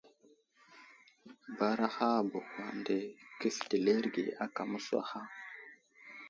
Baraha 1.57 2.09
bəhwa 2.29 2.65
nde 2.79 2.97
kéfetileerege 3.39 4.23
ákà 4.43 4.61
mə́suwaha. 4.71 5.21